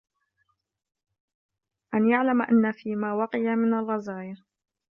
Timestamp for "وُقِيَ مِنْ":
3.13-3.73